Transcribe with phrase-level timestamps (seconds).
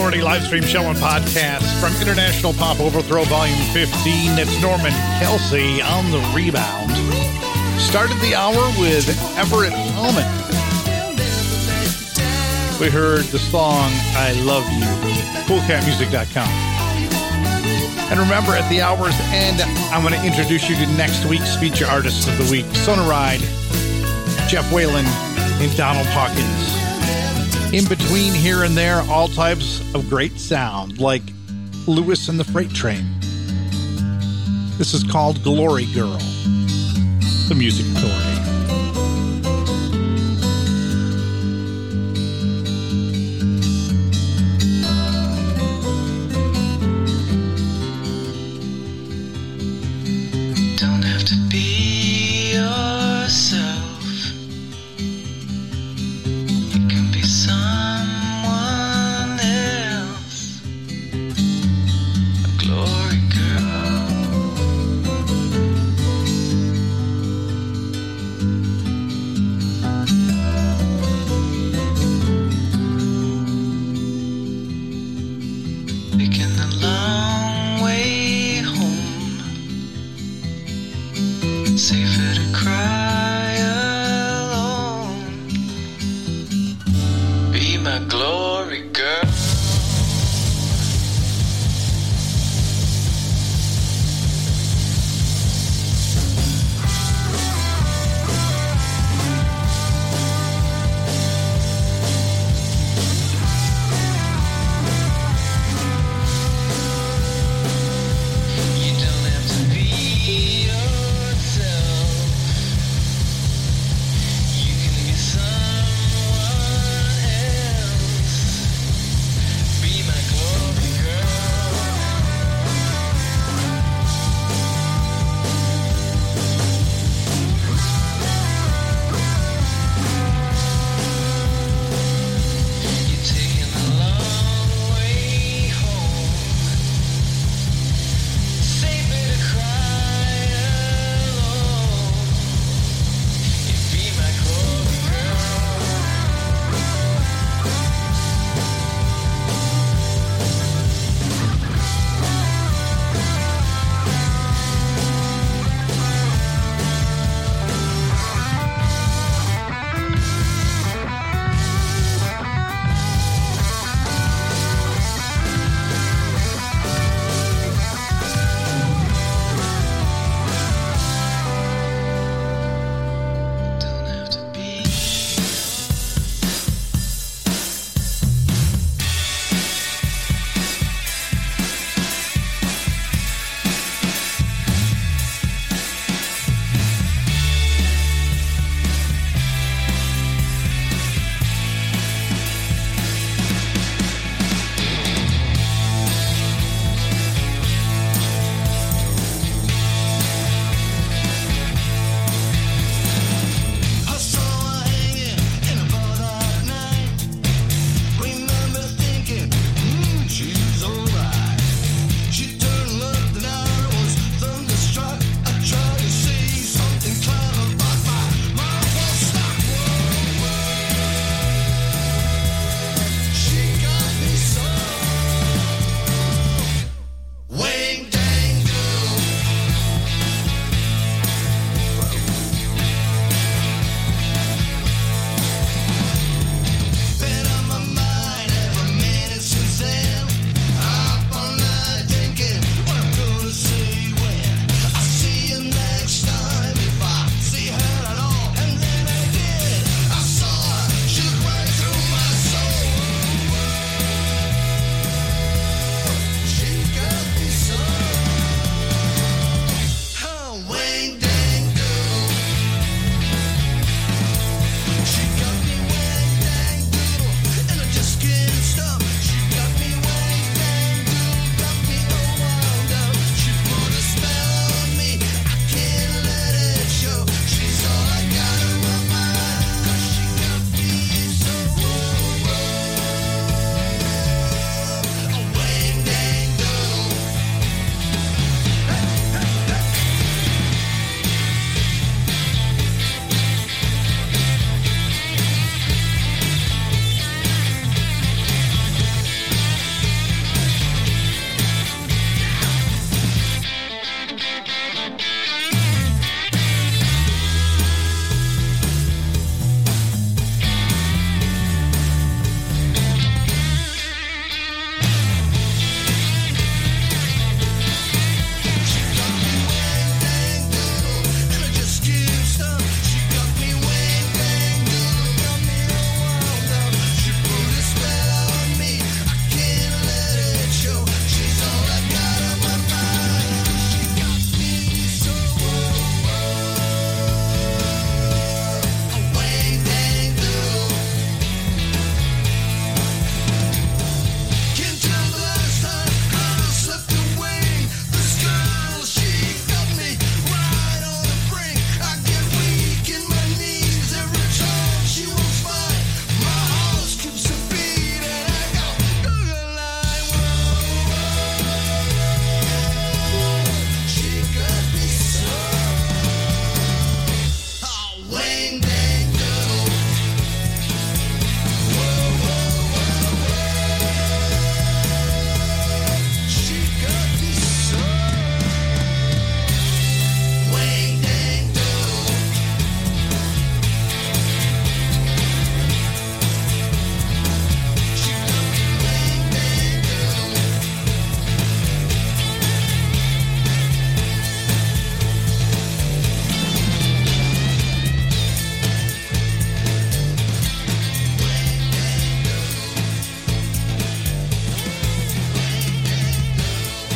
[0.00, 4.38] Authority live stream show and podcast from International Pop Overthrow Volume 15.
[4.38, 6.90] It's Norman Kelsey on the rebound.
[7.78, 9.06] Started the hour with
[9.36, 10.24] Everett Hellman.
[12.80, 14.86] We heard the song I Love You,
[15.44, 16.48] coolcatmusic.com.
[18.10, 19.60] And remember, at the hour's end,
[19.92, 23.42] I'm going to introduce you to next week's feature artist of the week, Sona Ride,
[24.48, 26.69] Jeff Whalen, and Donald Hawkins.
[27.72, 31.22] In between here and there, all types of great sound, like
[31.86, 33.04] Lewis and the Freight Train.
[34.76, 36.18] This is called Glory Girl,
[37.48, 38.19] the Music Authority.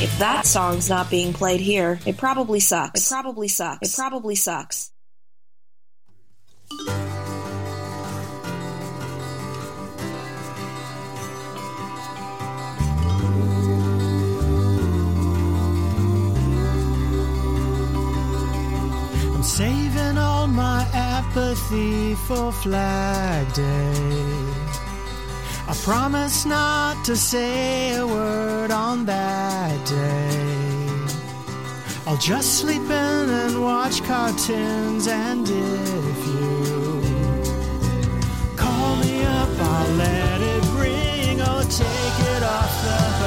[0.04, 3.10] If that song's not being played here, it probably sucks.
[3.10, 3.88] It probably sucks.
[3.88, 4.92] It probably sucks.
[19.32, 24.53] I'm saving all my apathy for Flag Day.
[25.66, 30.54] I promise not to say a word on that day.
[32.06, 37.02] I'll just sleep in and watch cartoons, and if you
[38.56, 43.23] call me up, I'll let it ring or take it off the hook.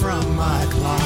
[0.00, 1.05] from my closet.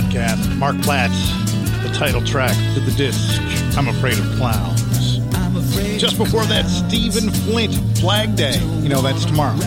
[0.00, 0.56] Podcast.
[0.58, 1.10] Mark Platt,
[1.82, 3.40] the title track to the disc,
[3.76, 5.18] I'm Afraid of Clowns.
[5.56, 8.58] Afraid Just before that, Stephen Flint, Flag Day.
[8.80, 9.58] You know, that's tomorrow.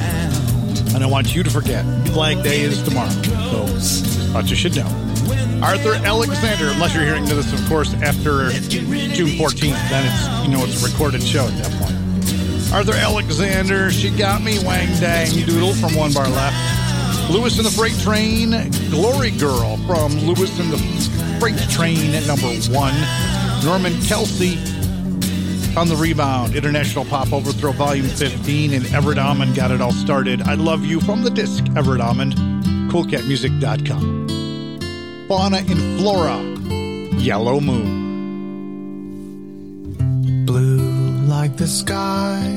[0.95, 1.85] And I want you to forget.
[2.09, 3.09] Flag Day is tomorrow.
[3.09, 3.65] So,
[4.33, 4.87] thought you should know.
[5.61, 10.63] Arthur Alexander, unless you're hearing this, of course, after June 14th, then it's, you know,
[10.63, 12.73] it's a recorded show at that point.
[12.73, 16.62] Arthur Alexander, She Got Me, Wang Dang Doodle from One Bar Left.
[17.33, 18.51] Lewis and the Freight Train,
[18.91, 20.77] Glory Girl from Lewis and the
[21.39, 22.93] Freight Train at number one.
[23.65, 24.55] Norman Kelsey
[25.75, 26.55] on the rebound.
[26.55, 30.43] International Pop Overthrow Volume 15 and Everett Almond got it all started.
[30.43, 32.35] I Love You from the disc, Everett Almond,
[32.91, 35.25] coolcatmusic.com.
[35.27, 36.37] Fauna and Flora,
[37.19, 38.03] Yellow Moon.
[40.45, 40.77] blue
[41.25, 42.52] like the sky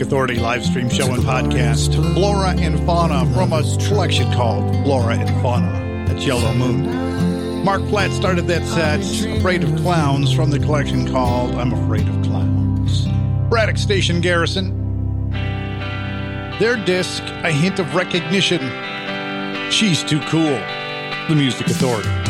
[0.00, 1.94] Authority live stream show and podcast.
[2.14, 6.06] Flora and Fauna from a collection called Flora and Fauna.
[6.06, 7.64] That's Yellow Moon.
[7.64, 9.00] Mark Platt started that set,
[9.38, 13.06] Afraid of Clowns, from the collection called I'm Afraid of Clowns.
[13.50, 15.30] Braddock Station Garrison.
[16.58, 18.60] Their disc, A Hint of Recognition.
[19.70, 20.58] She's Too Cool.
[21.28, 22.29] The Music Authority.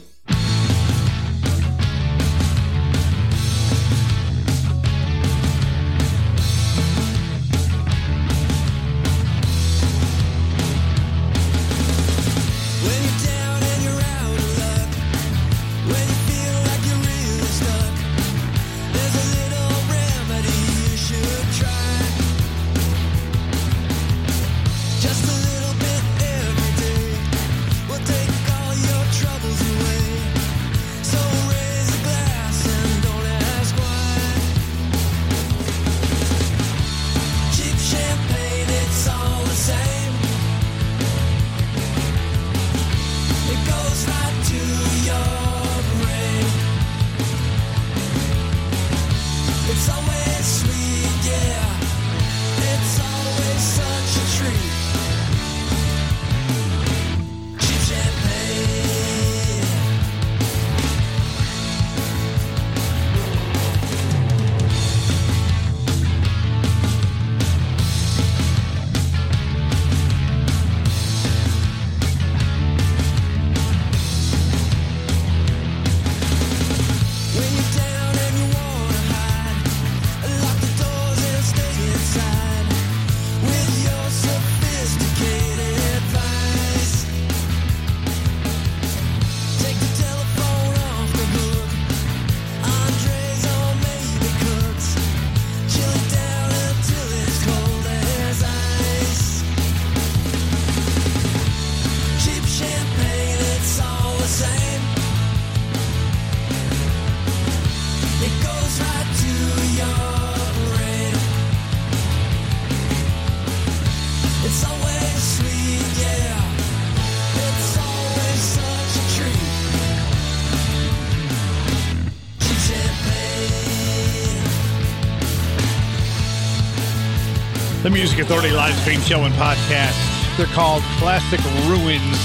[128.11, 129.95] Music Authority live stream show and podcast.
[130.35, 132.19] They're called Classic Ruins.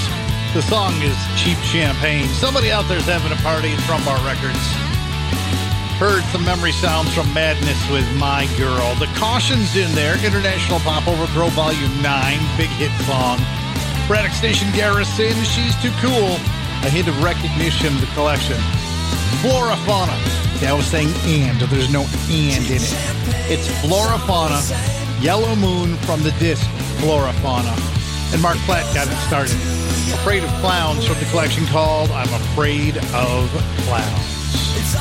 [0.51, 2.27] The song is Cheap Champagne.
[2.27, 4.59] Somebody out there's having a party at Rumbar Records.
[5.95, 8.95] Heard some memory sounds from Madness with My Girl.
[8.99, 10.19] The Caution's in there.
[10.25, 12.03] International Pop Overthrow Volume 9.
[12.59, 13.39] Big hit song.
[14.11, 15.39] Braddock Station Garrison.
[15.47, 16.35] She's Too Cool.
[16.83, 18.59] A hint of recognition the collection.
[19.39, 20.19] Flora Fauna.
[20.59, 21.55] Yeah, I was saying and.
[21.71, 22.97] There's no and in it.
[23.47, 24.59] It's Flora Fauna.
[25.21, 26.65] Yellow Moon from the disc
[26.99, 27.75] Flora Fauna.
[28.33, 29.55] And Mark Platt got it started.
[30.13, 33.49] Afraid of Clowns from the collection called I'm Afraid of
[33.87, 34.95] Clowns.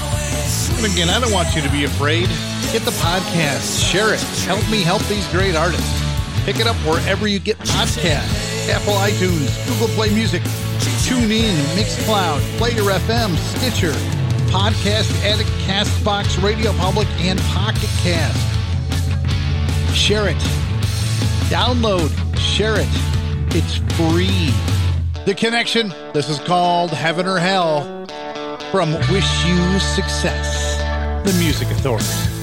[0.77, 2.29] And again, I don't want you to be afraid.
[2.73, 6.03] Get the podcast, share it, help me help these great artists.
[6.45, 10.43] Pick it up wherever you get podcasts Apple iTunes, Google Play Music,
[11.07, 13.93] TuneIn, Mixcloud, Player FM, Stitcher,
[14.51, 18.66] Podcast Addict, Castbox, Radio Public, and Pocket Cast.
[19.95, 20.37] Share it.
[21.49, 22.89] Download, share it.
[23.55, 24.51] It's free.
[25.25, 25.89] The Connection.
[26.13, 28.07] This is called Heaven or Hell
[28.71, 30.77] from Wish You Success,
[31.25, 32.36] the Music Authority.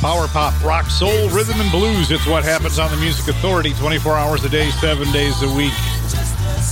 [0.00, 2.10] Pop, rock, soul, rhythm, and blues.
[2.10, 5.72] It's what happens on the Music Authority 24 hours a day, seven days a week.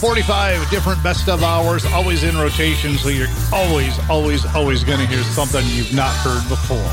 [0.01, 5.07] 45 different best of hours, always in rotation, so you're always, always, always going to
[5.07, 6.91] hear something you've not heard before.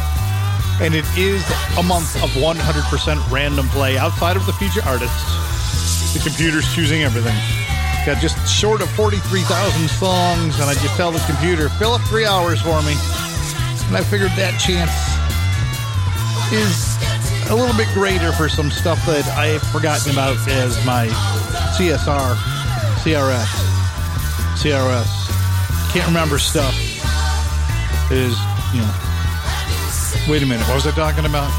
[0.83, 1.43] And it is
[1.77, 6.13] a month of 100% random play outside of the feature artists.
[6.13, 7.35] The computer's choosing everything.
[8.05, 12.25] Got just short of 43,000 songs, and I just tell the computer, fill up three
[12.25, 12.95] hours for me.
[13.87, 15.14] And I figured that chance
[16.51, 16.97] is
[17.49, 21.07] a little bit greater for some stuff that I've forgotten about as my
[21.77, 22.35] CSR,
[23.01, 23.45] CRS,
[24.57, 25.91] CRS.
[25.91, 26.73] Can't remember stuff.
[28.11, 28.37] Is,
[28.73, 28.93] you know.
[30.29, 31.51] Wait a minute, what was I talking about?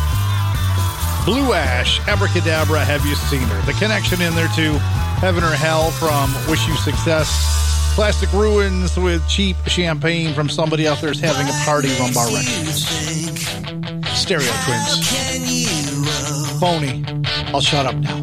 [1.24, 3.60] Blue Ash, Abracadabra, Have You Seen Her?
[3.62, 4.78] The connection in there to
[5.18, 7.92] Heaven or Hell from Wish You Success.
[7.94, 14.05] Classic Ruins with Cheap Champagne from somebody out there's having a party from Bar Records.
[14.16, 16.58] Stereo Twins.
[16.58, 17.04] Phony.
[17.52, 18.22] I'll shut up now.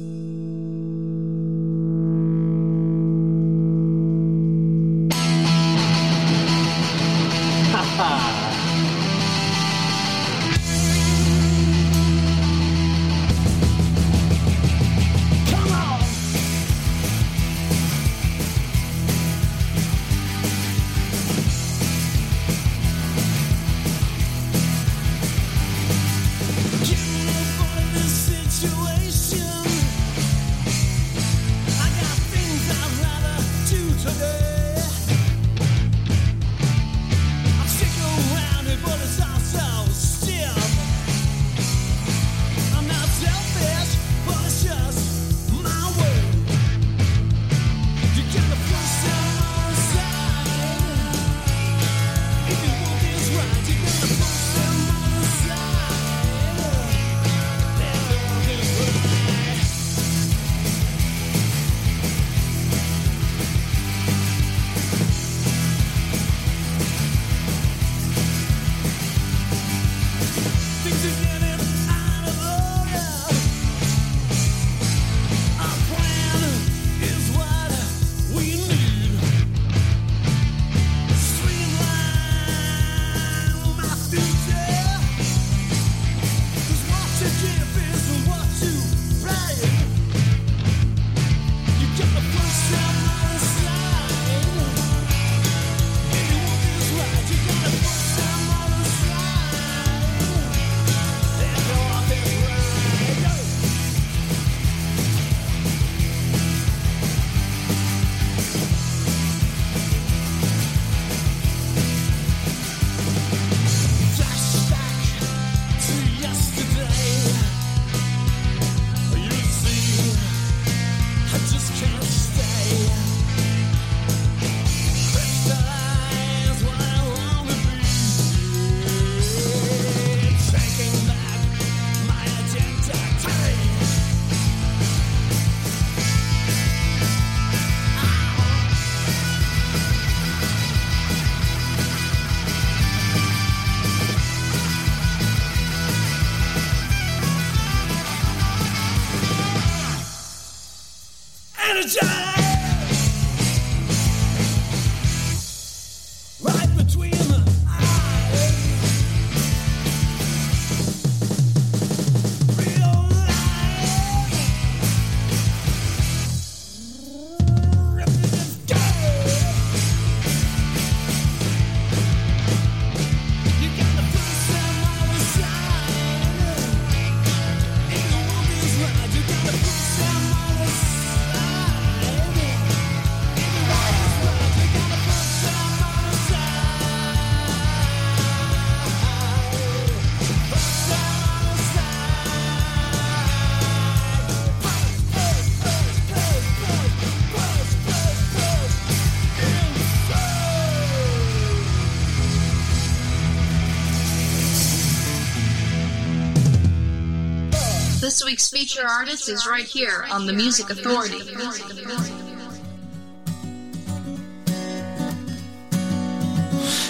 [208.31, 211.17] Week's feature artist is right here on the Music Authority.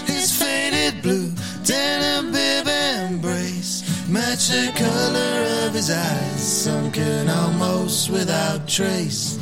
[0.06, 1.34] His faded blue
[1.64, 9.40] denim bib embrace match the color of his eyes, sunken almost without trace.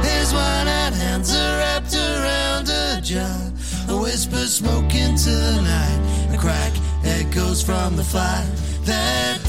[0.00, 3.52] His wide-eyed hands are wrapped around a jar,
[3.90, 6.72] a whisper smoke into the night, a crack
[7.04, 8.50] echoes from the fire.
[8.84, 9.43] That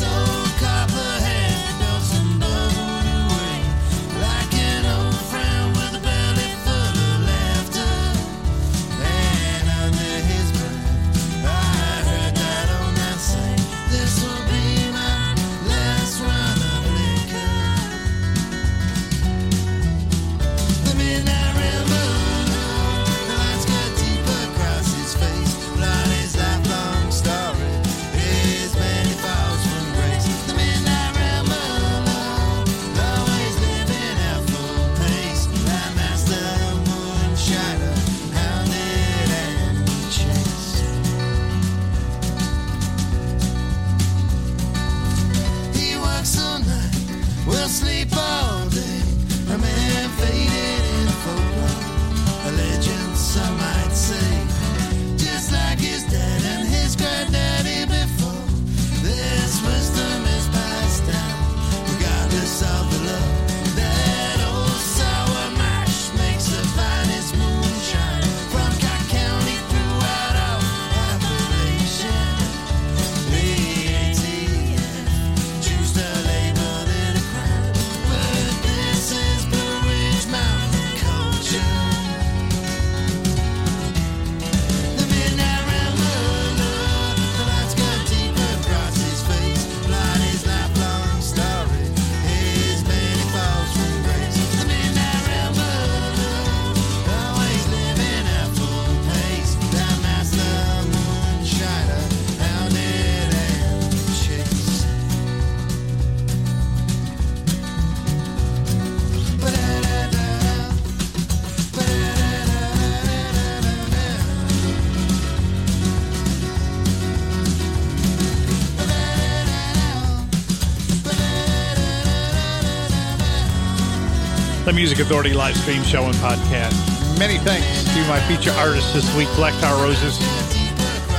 [124.76, 126.76] Music Authority live stream show and podcast.
[127.18, 130.20] Many thanks to my feature artist this week, Black Tar Roses.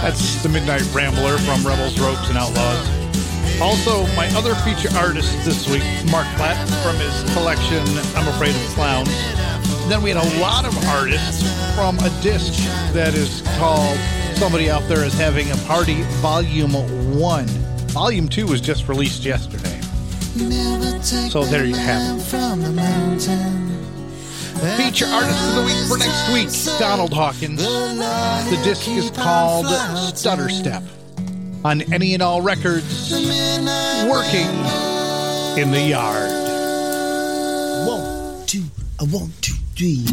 [0.02, 2.86] That's the Midnight Rambler from Rebels, Rogues, and Outlaws.
[3.58, 5.82] Also, my other feature artist this week,
[6.12, 7.82] Mark Platt, from his collection
[8.14, 9.08] I'm Afraid of Clowns.
[9.88, 11.42] Then we had a lot of artists
[11.74, 12.52] from a disc
[12.92, 13.98] that is called
[14.36, 16.74] Somebody Out There is Having a Party Volume
[17.18, 17.46] 1.
[17.46, 19.75] Volume 2 was just released yesterday.
[21.30, 22.22] So there you have it.
[22.22, 23.66] From the mountain.
[24.76, 27.62] Feature artist of the week for next week, Donald Hawkins.
[27.62, 29.66] The disc is called
[30.16, 30.82] Stutter Step
[31.64, 33.12] on any and all records.
[34.10, 34.48] Working
[35.60, 36.30] in the yard.
[37.86, 38.64] One, two,
[38.98, 40.06] a one, two, three.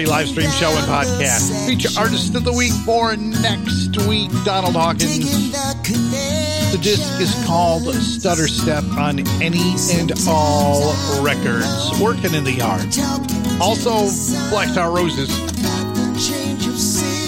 [0.00, 1.66] Authority live stream show and podcast.
[1.66, 5.52] Feature artist of the week for next week, Donald Hawkins.
[6.72, 12.00] The disc is called Stutter Step on Any and All Records.
[12.00, 12.88] Working in the yard.
[13.60, 14.08] Also,
[14.48, 15.28] Black Star Roses.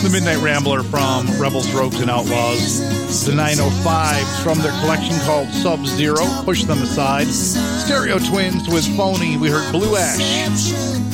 [0.02, 3.26] The Midnight Rambler from Rebels, Rogues, and Outlaws.
[3.26, 6.24] The 905s from their collection called Sub Zero.
[6.44, 7.26] Push them aside.
[7.26, 9.36] Stereo Twins with Phony.
[9.36, 11.11] We heard Blue Ash.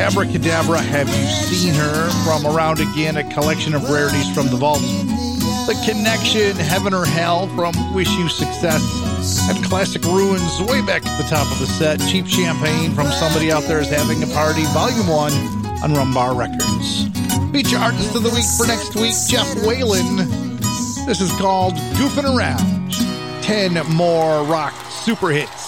[0.00, 2.10] Abracadabra, Have You Seen Her?
[2.24, 4.80] From Around Again, a collection of rarities from the vault.
[4.80, 8.82] The Connection, Heaven or Hell from Wish You Success.
[9.48, 12.00] And Classic Ruins, way back at the top of the set.
[12.00, 15.32] Cheap Champagne from Somebody Out There is Having a Party, Volume 1
[15.82, 17.08] on Rumbar Records.
[17.52, 20.16] Feature artist of the week for next week, Jeff Whalen.
[21.06, 22.92] This is called Goofing Around.
[23.42, 25.63] 10 more rock super hits.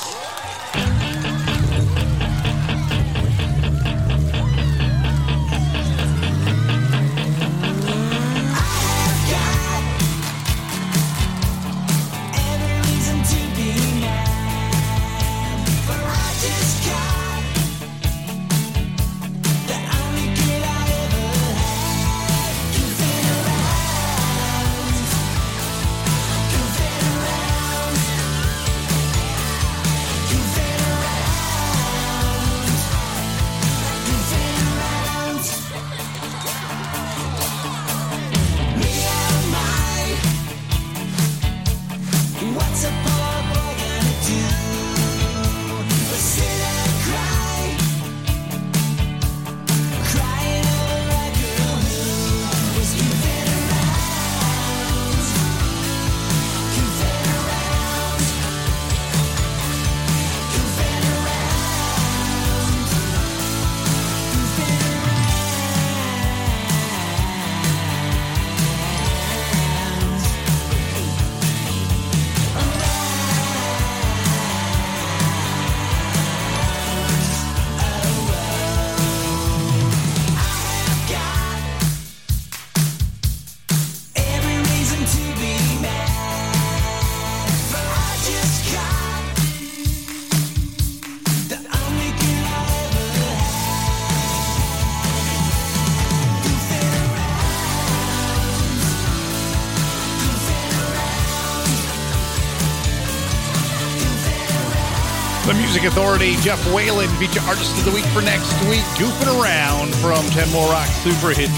[105.86, 110.50] Authority, Jeff Whalen, feature artist of the week for next week, Goofing Around from 10
[110.50, 111.54] More Rock Super Hits.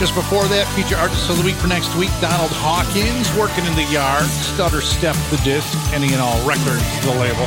[0.00, 3.74] Just before that, feature artist of the week for next week, Donald Hawkins, Working in
[3.76, 7.44] the Yard, Stutter Step the Disc, Any and All Records, the label.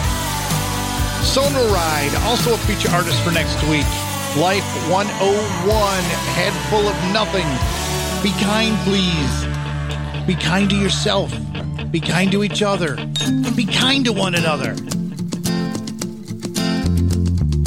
[1.26, 3.88] Sonar Ride, also a feature artist for next week,
[4.38, 5.10] Life 101,
[6.38, 7.50] Head Full of Nothing.
[8.22, 9.34] Be kind, please.
[10.30, 11.34] Be kind to yourself.
[11.90, 12.96] Be kind to each other.
[13.58, 14.78] Be kind to one another.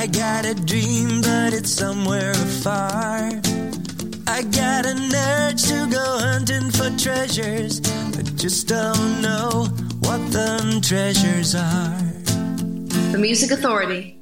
[0.00, 3.30] I got a dream, but it's somewhere far.
[4.28, 7.80] I got an urge to go hunting for treasures,
[8.14, 9.66] but just don't know
[9.98, 11.98] what them treasures are.
[13.10, 14.17] The Music Authority.